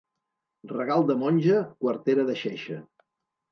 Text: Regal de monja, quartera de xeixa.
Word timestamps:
Regal 0.71 1.05
de 1.09 1.17
monja, 1.25 1.61
quartera 1.87 2.27
de 2.33 2.39
xeixa. 2.47 2.83